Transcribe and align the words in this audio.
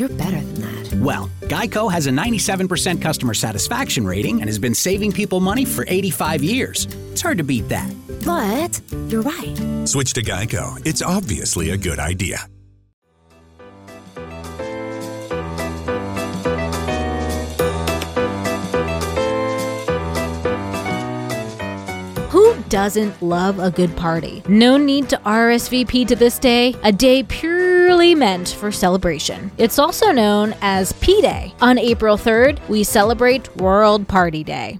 And 0.00 0.08
you're 0.08 0.18
better 0.18 0.40
than 0.40 0.54
that. 0.62 0.94
Well, 0.94 1.28
Geico 1.42 1.92
has 1.92 2.06
a 2.06 2.10
97% 2.10 3.02
customer 3.02 3.34
satisfaction 3.34 4.06
rating 4.06 4.40
and 4.40 4.48
has 4.48 4.58
been 4.58 4.74
saving 4.74 5.12
people 5.12 5.40
money 5.40 5.64
for 5.64 5.84
85 5.86 6.42
years. 6.42 6.86
It's 7.12 7.20
hard 7.20 7.38
to 7.38 7.44
beat 7.44 7.68
that. 7.68 7.92
But 8.24 8.80
you're 9.08 9.22
right. 9.22 9.86
Switch 9.86 10.14
to 10.14 10.22
Geico. 10.22 10.80
It's 10.86 11.02
obviously 11.02 11.70
a 11.70 11.76
good 11.76 11.98
idea. 11.98 12.46
Who 22.30 22.54
doesn't 22.68 23.20
love 23.20 23.58
a 23.58 23.70
good 23.70 23.94
party? 23.96 24.42
No 24.48 24.76
need 24.76 25.08
to 25.10 25.16
RSVP 25.18 26.06
to 26.08 26.16
this 26.16 26.38
day, 26.38 26.74
a 26.82 26.92
day 26.92 27.22
purely 27.90 28.14
meant 28.14 28.50
for 28.50 28.70
celebration. 28.70 29.50
It's 29.58 29.76
also 29.76 30.12
known 30.12 30.54
as 30.62 30.92
P 31.00 31.20
Day. 31.20 31.52
On 31.60 31.76
April 31.76 32.16
3rd, 32.16 32.60
we 32.68 32.84
celebrate 32.84 33.56
World 33.56 34.06
Party 34.06 34.44
Day. 34.44 34.78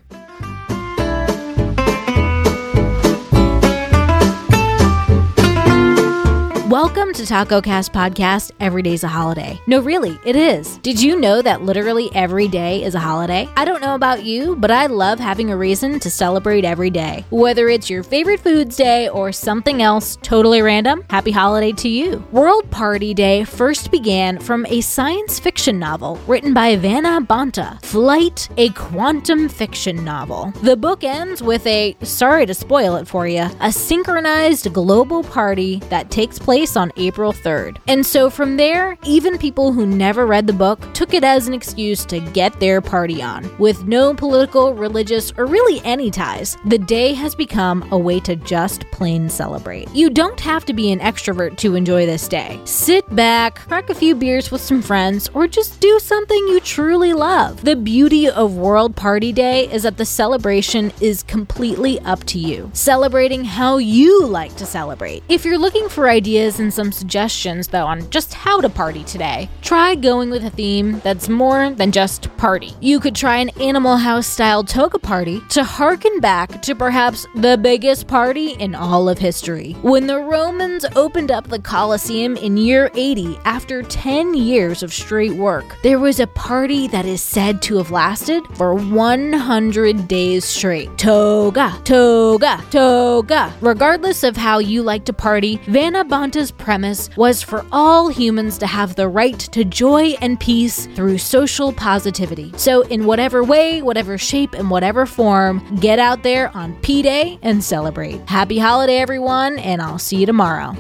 Welcome 6.71 7.13
to 7.15 7.27
Taco 7.27 7.61
Cast 7.61 7.93
Podcast. 7.93 8.53
Every 8.61 8.81
day's 8.81 9.03
a 9.03 9.09
holiday. 9.09 9.61
No, 9.67 9.81
really, 9.81 10.17
it 10.25 10.37
is. 10.37 10.79
Did 10.79 11.03
you 11.03 11.19
know 11.19 11.43
that 11.43 11.63
literally 11.63 12.11
every 12.15 12.47
day 12.47 12.85
is 12.85 12.95
a 12.95 13.01
holiday? 13.01 13.49
I 13.57 13.65
don't 13.65 13.81
know 13.81 13.97
about 13.97 14.23
you, 14.23 14.55
but 14.55 14.71
I 14.71 14.87
love 14.87 15.19
having 15.19 15.51
a 15.51 15.57
reason 15.57 15.99
to 15.99 16.09
celebrate 16.09 16.65
every 16.65 16.89
day. 16.89 17.25
Whether 17.31 17.69
it's 17.69 17.91
your 17.91 18.05
favorite 18.05 18.39
foods 18.39 18.77
day 18.77 19.09
or 19.09 19.33
something 19.33 19.83
else 19.83 20.17
totally 20.23 20.63
random, 20.63 21.05
happy 21.11 21.33
holiday 21.33 21.73
to 21.73 21.89
you. 21.89 22.25
World 22.31 22.71
Party 22.71 23.15
Day 23.15 23.43
first 23.43 23.91
began 23.91 24.39
from 24.39 24.65
a 24.67 24.81
science 24.81 25.41
fiction 25.41 25.77
novel 25.81 26.21
written 26.29 26.55
by 26.55 26.77
Vanna 26.77 27.21
Bonta, 27.21 27.83
Flight, 27.83 28.49
a 28.59 28.69
quantum 28.69 29.49
fiction 29.49 30.05
novel. 30.05 30.53
The 30.63 30.77
book 30.77 31.03
ends 31.03 31.43
with 31.43 31.67
a, 31.67 31.97
sorry 32.05 32.47
to 32.47 32.55
spoil 32.55 32.95
it 32.95 33.09
for 33.09 33.27
you, 33.27 33.49
a 33.59 33.73
synchronized 33.73 34.73
global 34.73 35.25
party 35.25 35.81
that 35.89 36.13
takes 36.13 36.39
place 36.39 36.60
on 36.77 36.93
April 36.97 37.33
3rd. 37.33 37.79
And 37.89 38.05
so 38.05 38.29
from 38.29 38.57
there, 38.57 38.99
even 39.05 39.39
people 39.39 39.73
who 39.73 39.87
never 39.87 40.27
read 40.27 40.47
the 40.47 40.53
book 40.53 40.81
took 40.93 41.15
it 41.15 41.25
as 41.25 41.49
an 41.49 41.55
excuse 41.55 42.05
to 42.05 42.21
get 42.21 42.59
their 42.61 42.81
party 42.81 43.23
on. 43.23 43.51
With 43.59 43.85
no 43.85 44.13
political, 44.13 44.75
religious, 44.75 45.33
or 45.39 45.47
really 45.47 45.81
any 45.85 46.11
ties, 46.11 46.57
the 46.67 46.79
day 46.79 47.15
has 47.15 47.35
become 47.35 47.87
a 47.93 47.99
way 47.99 48.21
to 48.21 48.37
just 48.37 48.85
plain 48.91 49.29
celebrate. 49.31 49.89
You 49.95 50.11
don't 50.11 50.41
have 50.41 50.65
to 50.67 50.75
be 50.75 50.93
an 50.93 51.01
extrovert 51.01 51.57
to 51.59 51.75
enjoy 51.75 52.05
this 52.05 52.29
day. 52.29 52.61
Sit 52.65 53.15
back, 53.17 53.67
crack 53.67 53.89
a 53.89 53.95
few 53.95 54.15
beers 54.15 54.51
with 54.51 54.61
some 54.61 54.83
friends, 54.83 55.31
or 55.33 55.47
just 55.47 55.81
do 55.81 55.99
something 55.99 56.39
you 56.49 56.61
truly 56.61 57.13
love. 57.13 57.65
The 57.65 57.77
beauty 57.77 58.29
of 58.29 58.57
World 58.57 58.95
Party 58.95 59.33
Day 59.33 59.71
is 59.73 59.85
that 59.85 59.97
the 59.97 60.05
celebration 60.05 60.93
is 61.01 61.23
completely 61.23 61.99
up 62.01 62.25
to 62.25 62.39
you, 62.39 62.71
celebrating 62.75 63.45
how 63.45 63.79
you 63.79 64.27
like 64.27 64.55
to 64.57 64.67
celebrate. 64.67 65.23
If 65.29 65.45
you're 65.45 65.59
looking 65.59 65.89
for 65.89 66.09
ideas 66.09 66.50
and 66.59 66.73
some 66.73 66.91
suggestions, 66.91 67.69
though, 67.69 67.87
on 67.87 68.09
just 68.11 68.35
how 68.35 68.61
to 68.61 68.69
party 68.69 69.05
today. 69.05 69.49
Try 69.63 69.95
going 69.95 70.31
with 70.31 70.45
a 70.45 70.51
theme 70.51 71.01
that's 71.01 71.29
more 71.29 71.71
than 71.71 71.93
just 71.93 72.35
party. 72.37 72.75
You 72.81 72.99
could 72.99 73.15
try 73.15 73.37
an 73.37 73.51
Animal 73.61 73.97
House 73.97 74.27
style 74.27 74.65
toga 74.65 74.99
party 74.99 75.41
to 75.51 75.63
harken 75.63 76.21
back 76.21 76.63
to 76.63 76.75
perhaps 76.75 77.27
the 77.37 77.59
biggest 77.59 78.09
party 78.09 78.53
in 78.53 78.75
all 78.75 79.09
of 79.09 79.19
history. 79.19 79.75
When 79.83 80.07
the 80.07 80.19
Romans 80.19 80.85
opened 80.97 81.31
up 81.31 81.49
the 81.49 81.59
Colosseum 81.59 82.37
in 82.37 82.57
year 82.57 82.91
80 82.95 83.39
after 83.45 83.83
10 83.83 84.35
years 84.35 84.83
of 84.83 84.93
straight 84.93 85.35
work, 85.35 85.77
there 85.83 85.99
was 85.99 86.21
a 86.21 86.27
party 86.27 86.89
that 86.89 87.05
is 87.05 87.23
said 87.23 87.61
to 87.63 87.77
have 87.77 87.91
lasted 87.91 88.43
for 88.55 88.75
100 88.75 90.09
days 90.09 90.45
straight. 90.45 90.97
Toga, 90.97 91.79
toga, 91.85 92.65
toga. 92.71 93.53
Regardless 93.61 94.23
of 94.23 94.37
how 94.37 94.59
you 94.59 94.83
like 94.83 95.05
to 95.05 95.13
party, 95.13 95.61
Vanna 95.67 96.05
Bonta's 96.41 96.51
premise 96.53 97.15
was 97.19 97.43
for 97.43 97.67
all 97.71 98.09
humans 98.09 98.57
to 98.57 98.67
have 98.67 98.95
the 98.97 99.07
right 99.07 99.39
to 99.39 99.63
joy 99.63 100.15
and 100.23 100.41
peace 100.41 100.87
through 100.95 101.19
social 101.19 101.71
positivity. 101.71 102.51
So, 102.57 102.81
in 102.87 103.05
whatever 103.05 103.45
way, 103.45 103.83
whatever 103.83 104.17
shape, 104.17 104.55
and 104.55 104.71
whatever 104.71 105.05
form, 105.05 105.63
get 105.81 105.99
out 105.99 106.23
there 106.23 106.49
on 106.57 106.81
P 106.81 107.03
Day 107.03 107.39
and 107.43 107.63
celebrate. 107.63 108.27
Happy 108.27 108.59
holiday, 108.59 108.97
everyone, 108.97 109.59
and 109.59 109.83
I'll 109.83 109.99
see 109.99 110.17
you 110.17 110.25
tomorrow. 110.25 110.75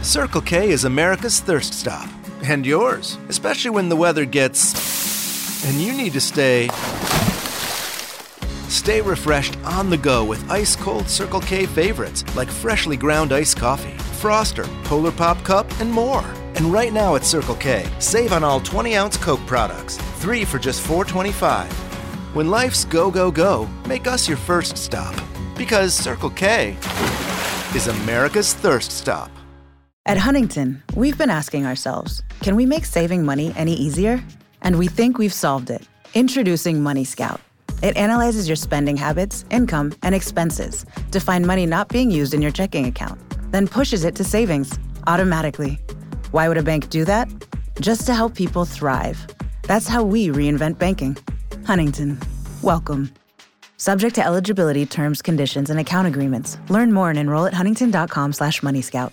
Circle 0.00 0.40
K 0.40 0.70
is 0.70 0.84
America's 0.84 1.40
thirst 1.40 1.74
stop. 1.74 2.08
And 2.44 2.64
yours, 2.64 3.18
especially 3.28 3.72
when 3.72 3.90
the 3.90 3.96
weather 3.96 4.24
gets. 4.24 5.66
and 5.66 5.82
you 5.82 5.92
need 5.92 6.14
to 6.14 6.20
stay. 6.20 6.70
Stay 8.68 9.00
refreshed 9.00 9.56
on 9.64 9.90
the 9.90 9.96
go 9.96 10.24
with 10.24 10.50
ice 10.50 10.74
cold 10.74 11.08
Circle 11.08 11.40
K 11.40 11.66
favorites 11.66 12.24
like 12.34 12.50
freshly 12.50 12.96
ground 12.96 13.32
iced 13.32 13.56
coffee, 13.56 13.96
Froster, 14.20 14.66
Polar 14.84 15.12
Pop 15.12 15.42
Cup, 15.44 15.70
and 15.80 15.90
more. 15.90 16.24
And 16.56 16.72
right 16.72 16.92
now 16.92 17.14
at 17.16 17.24
Circle 17.24 17.56
K, 17.56 17.86
save 18.00 18.32
on 18.32 18.42
all 18.42 18.60
20 18.60 18.96
ounce 18.96 19.16
Coke 19.16 19.44
products, 19.46 19.96
three 20.18 20.44
for 20.44 20.58
just 20.58 20.86
$4.25. 20.86 21.70
When 22.34 22.50
life's 22.50 22.84
go, 22.84 23.10
go, 23.10 23.30
go, 23.30 23.68
make 23.86 24.06
us 24.06 24.26
your 24.26 24.36
first 24.36 24.76
stop. 24.76 25.14
Because 25.56 25.94
Circle 25.94 26.30
K 26.30 26.76
is 27.74 27.86
America's 27.86 28.52
thirst 28.52 28.90
stop. 28.90 29.30
At 30.06 30.18
Huntington, 30.18 30.82
we've 30.94 31.18
been 31.18 31.30
asking 31.30 31.66
ourselves 31.66 32.22
can 32.40 32.56
we 32.56 32.66
make 32.66 32.84
saving 32.84 33.24
money 33.24 33.52
any 33.56 33.74
easier? 33.74 34.22
And 34.62 34.78
we 34.78 34.88
think 34.88 35.18
we've 35.18 35.32
solved 35.32 35.70
it. 35.70 35.86
Introducing 36.14 36.82
Money 36.82 37.04
Scout. 37.04 37.40
It 37.86 37.96
analyzes 37.96 38.48
your 38.48 38.56
spending 38.56 38.96
habits, 38.96 39.44
income, 39.48 39.94
and 40.02 40.12
expenses 40.12 40.84
to 41.12 41.20
find 41.20 41.46
money 41.46 41.66
not 41.66 41.88
being 41.88 42.10
used 42.10 42.34
in 42.34 42.42
your 42.42 42.50
checking 42.50 42.86
account, 42.86 43.20
then 43.52 43.68
pushes 43.68 44.02
it 44.02 44.16
to 44.16 44.24
savings 44.24 44.76
automatically. 45.06 45.78
Why 46.32 46.48
would 46.48 46.58
a 46.58 46.64
bank 46.64 46.88
do 46.88 47.04
that? 47.04 47.28
Just 47.80 48.04
to 48.06 48.12
help 48.12 48.34
people 48.34 48.64
thrive. 48.64 49.24
That's 49.62 49.86
how 49.86 50.02
we 50.02 50.30
reinvent 50.30 50.80
banking. 50.80 51.16
Huntington, 51.64 52.18
welcome. 52.60 53.14
Subject 53.76 54.16
to 54.16 54.26
eligibility, 54.26 54.84
terms, 54.84 55.22
conditions, 55.22 55.70
and 55.70 55.78
account 55.78 56.08
agreements. 56.08 56.58
Learn 56.68 56.92
more 56.92 57.10
and 57.10 57.18
enroll 57.20 57.46
at 57.46 57.54
huntington.com 57.54 58.32
slash 58.32 58.62
moneyscout. 58.62 59.12